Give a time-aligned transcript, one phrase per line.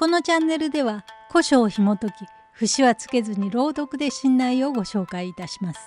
[0.00, 2.24] このチャンネルでは古書を紐解き
[2.54, 5.80] 節はつけずに朗読で信頼をご紹介いたします。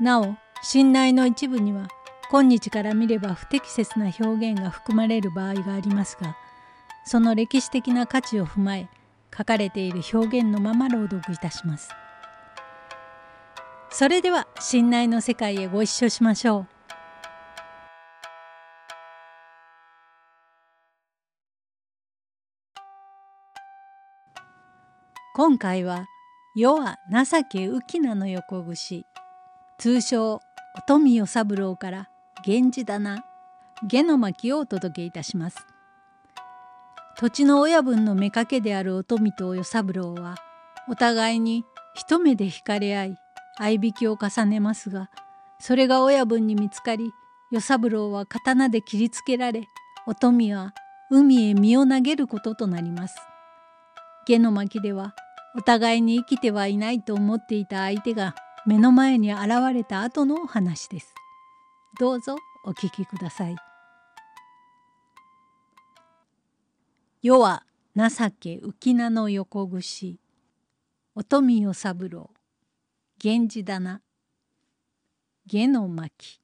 [0.00, 1.88] なお信頼の一部には
[2.30, 6.38] 今日から見れば不適切な表現が含まれる場合がありますが
[7.04, 8.88] その歴史的な価値を踏まえ
[9.36, 11.90] 書かれている表現のまま朗読いたします。
[13.90, 16.77] それでは信頼の世界へご一緒しましょう。
[25.38, 26.08] 今回は
[26.56, 29.06] 「世は情け浮名の横串」
[29.78, 30.40] 通称
[30.76, 32.08] 乙女与三郎から
[32.44, 33.24] 「源氏棚」
[33.86, 35.64] 「下の巻」をお届けいたします。
[37.16, 40.34] 土地の親分の妾である乙女と与三郎は
[40.88, 41.64] お互いに
[41.94, 43.16] 一目で惹かれ合い
[43.58, 45.08] 相引きを重ねますが
[45.60, 47.12] それが親分に見つかり
[47.52, 49.68] 与三郎は刀で切りつけられ
[50.04, 50.74] 乙女は
[51.12, 53.16] 海へ身を投げることとなります。
[54.26, 55.14] 下の巻では
[55.56, 58.34] お互いに生きてはいないと思っていた相手が
[58.66, 61.14] 目の前に現れた後のお話です。
[61.98, 63.56] どうぞお聞きください。
[67.22, 67.64] 世は
[67.96, 68.04] 情
[68.38, 70.20] け浮名の横串
[71.16, 72.30] 乙女与三郎
[73.24, 74.00] 源氏棚
[75.46, 76.40] 下の巻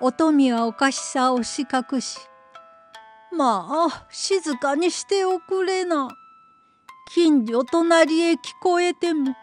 [0.00, 2.18] 乙女はおかしさを押し隠し
[3.36, 6.08] まあ静かにしておくれな。
[7.14, 9.34] 近所隣へ聞こえても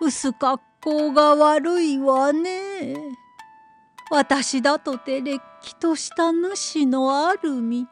[0.00, 2.96] 薄格好が悪いわね。
[4.10, 7.86] 私だとてれっきとした主のある身。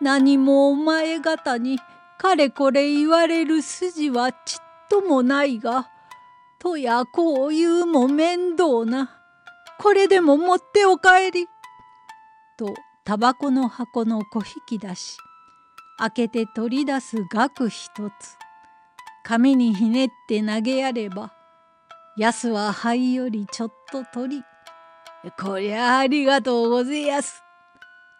[0.00, 1.78] 何もお前方に
[2.18, 4.38] かれこれ言われる筋はちっ
[4.90, 5.88] ともないが、
[6.58, 9.10] とやこういうも面倒な。
[9.78, 11.46] これでも持ってお帰り。
[12.58, 12.74] と
[13.04, 15.16] タバコの箱の小引き出し。
[15.98, 17.90] 開けて取り出す額一
[18.20, 18.36] つ。
[19.22, 21.32] 紙にひねって投げやれば
[22.16, 24.42] 安は灰よりちょっと取り
[25.38, 27.42] 「こりゃありがとうごぜやす」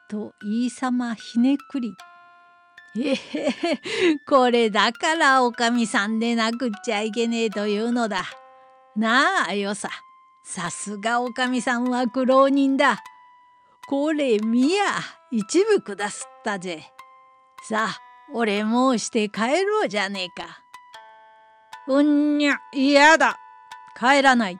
[0.09, 1.97] と言いさまひねくり
[2.97, 3.81] 「えへへ
[4.29, 8.25] これだからおかみさんでなくっちゃいけねえというのだ。
[8.97, 9.89] なあよさ。
[10.43, 12.99] さすがおかみさんは苦労人だ。
[13.91, 14.85] これみや
[15.33, 16.85] 一部くだすったぜ。
[17.69, 17.99] さあ
[18.33, 20.61] 俺もうして帰ろうじゃねえか。
[21.89, 23.37] うんにゃ嫌だ
[23.99, 24.59] 帰らない。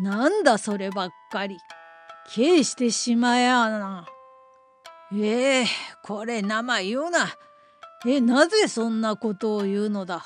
[0.00, 1.58] なんだそればっかり。
[2.26, 4.04] 消してしまえやな。
[5.12, 5.66] ええー、
[6.02, 7.28] これ生言うな。
[8.04, 10.24] えなぜそんなことを言うのだ。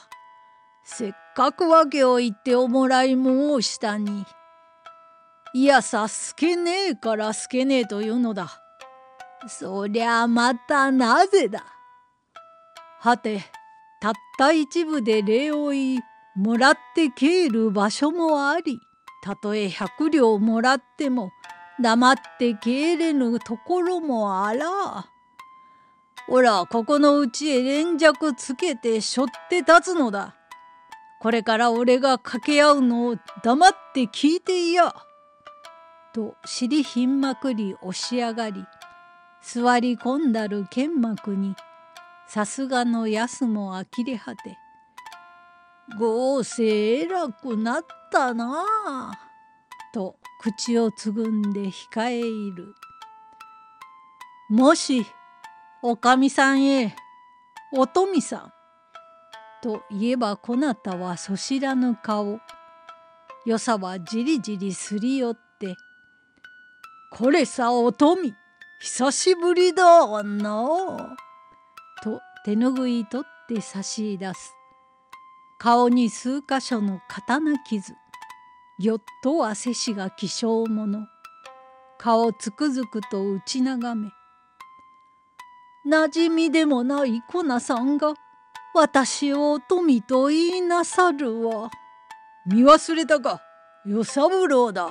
[0.83, 4.25] せっかく訳を言っておもらい申したに。
[5.55, 8.61] いやさすけねえからすけねえというのだ。
[9.47, 11.65] そりゃまたなぜだ。
[13.01, 13.43] はて
[14.01, 16.01] たった一部で礼を言い
[16.37, 18.79] もらって帰る場所もあり
[19.23, 21.31] たとえ百両もらっても
[21.81, 25.07] 黙って帰れぬところもあら。
[26.27, 30.35] ほらここのうちへ連着つけてしょって立つのだ。
[31.21, 34.95] これから俺が掛け合うのを黙って聞いていや。
[36.13, 38.65] と尻ひんまくり押し上がり
[39.43, 41.55] 座り込んだる剣幕に
[42.27, 44.59] さすがの安も呆れ果て
[45.99, 49.13] 「豪勢偉くなったなあ」
[49.95, 52.75] と口をつぐんで控えいる。
[54.51, 55.05] もし
[55.83, 56.97] おかみさんへ
[57.73, 58.53] おとみさん
[59.63, 62.41] と言えばこなたはそしらぬ顔
[63.45, 65.77] よさはじりじりすり寄って
[67.11, 68.35] これさおとみ
[68.81, 71.17] 久しぶりだな。
[72.03, 74.55] と手ぬぐい取って差し出す。
[75.59, 77.95] 顔に数箇所の刀傷。
[78.79, 81.09] よっと汗しが気性者。
[81.99, 84.11] 顔つくづくと打ち眺め。
[85.85, 88.15] なじみでもないコナさんが
[88.75, 91.71] 私をおとみと言いなさるわ。
[92.47, 93.41] 見忘れたか
[93.85, 94.91] 与三郎だ。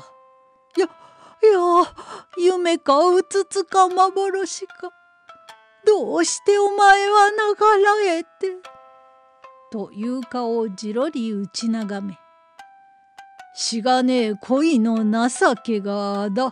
[0.76, 0.90] いや
[1.42, 1.94] や
[2.38, 4.92] 夢かうつつか幻か。
[5.86, 8.30] どうしてお前はながらえて」
[9.72, 12.18] という顔をじろり打ち眺め
[13.56, 14.98] 「しがねえ恋の
[15.30, 16.52] 情けがあだ。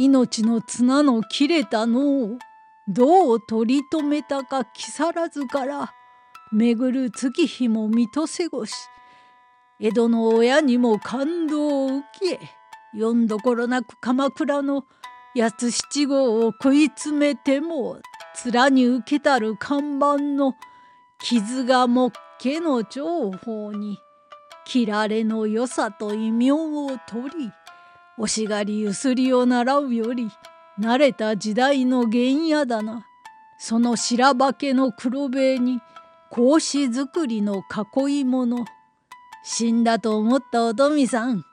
[0.00, 2.38] 命の綱の切れたのを
[2.86, 5.92] どう取り留めたか木更津から
[6.52, 8.72] 巡る月日も見とせごし
[9.80, 12.57] 江戸の親にも感動を受け
[12.94, 14.84] よんどころなく鎌倉の
[15.36, 17.98] 八七号を食い詰めても
[18.44, 20.54] 面に受けたる看板の
[21.20, 23.98] 傷がもっけの情報に
[24.64, 27.52] 切られの良さと異名を取り
[28.18, 30.28] おしがりゆすりを習うより
[30.80, 32.14] 慣れた時代の原
[32.48, 33.04] 野だな。
[33.58, 35.80] その白化けの黒塀に
[36.30, 37.62] 格子作りの
[37.96, 38.64] 囲い物。
[39.42, 41.44] 死んだと思ったお富さん。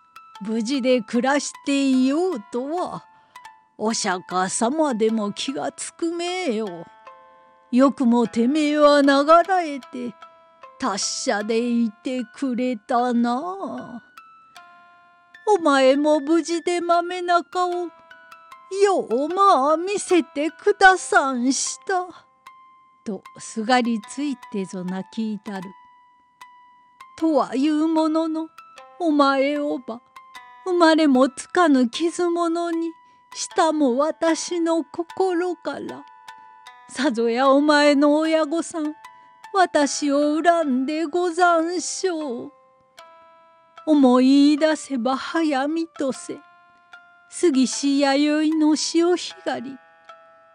[0.47, 3.03] 無事で暮らしていようとは
[3.77, 6.85] お釈迦様でも気がつくめえよ。
[7.71, 10.13] よくもてめえはながらえて
[10.79, 14.01] 達者でいてくれたな。
[15.47, 17.71] お前も無事で豆中を
[18.83, 22.07] ようまあ見せてくださんした。
[23.03, 25.69] とすがりついてぞ泣き至る。
[27.17, 28.49] とはいうものの
[28.99, 30.01] お前をば
[30.65, 32.89] 生まれもつかぬ傷物に
[33.35, 36.03] したも私の心から。
[36.89, 38.93] さぞやお前の親御さん
[39.53, 42.51] 私を恨んでござんしょう。
[43.85, 46.39] 思い出せば早見とせ。
[47.29, 49.77] 杉し弥生の潮干狩り。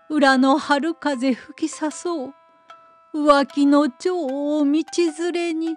[0.09, 2.35] 裏の春風吹き誘う。
[3.15, 5.77] 浮気の蝶を道連れに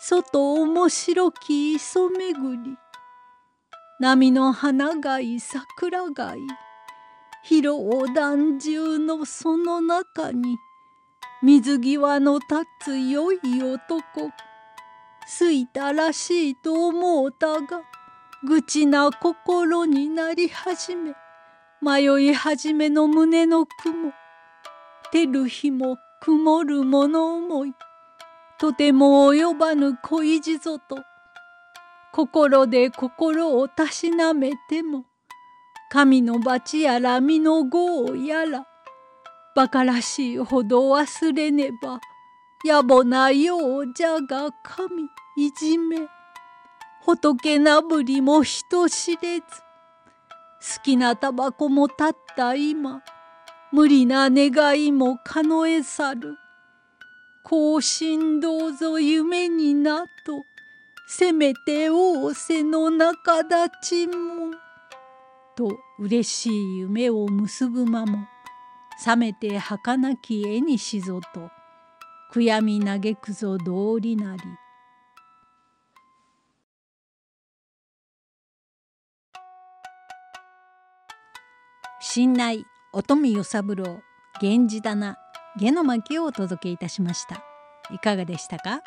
[0.00, 2.81] 外面白き磯巡り。
[4.02, 6.40] 波の花貝桜貝
[7.44, 10.56] 広尾団中のその中に
[11.40, 12.48] 水際の立
[12.82, 14.02] つ良い男
[15.28, 17.82] すいたらしいと思うたが
[18.44, 21.12] 愚痴な心になり始め
[21.80, 24.10] 迷い始めの胸の雲
[25.12, 27.72] 照る日も曇る物思い
[28.58, 30.96] とても及ばぬ恋路ぞと
[32.12, 35.06] 心で心をたしなめても
[35.90, 38.66] 神の罰やら身の業やら
[39.56, 42.00] 馬鹿らしいほど忘れねば
[42.64, 45.04] 野暮なようじゃが神
[45.36, 46.06] いじめ
[47.04, 49.44] 仏なぶりも人知れず
[50.76, 53.02] 好きなタバコもたった今
[53.72, 56.36] 無理な願いもかのえさる。
[57.42, 60.44] 更新どうぞ夢になと
[61.06, 64.52] せめて仰せの中立ちも。
[65.54, 68.26] と嬉しい夢を結ぶ間も
[69.06, 71.50] 冷めて儚き絵にしぞと
[72.32, 74.42] 悔やみ嘆くぞ道理なり。
[82.00, 84.02] 新内乙女与三郎
[84.42, 85.16] 源氏棚
[85.56, 87.42] 下の巻をお届けいたしました
[87.90, 88.82] いかがでしたか？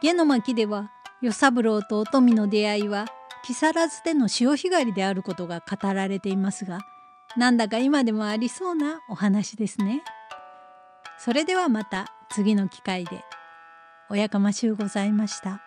[0.00, 0.90] 下の巻では
[1.22, 3.06] 与三郎と乙女の出会いは
[3.44, 6.80] 木更津での潮干狩りであることが語られていますが
[7.36, 10.02] なんだか今でもありそうなお話ですね。
[11.18, 13.24] それではまた次の機会で
[14.08, 15.60] おやかましゅうございました。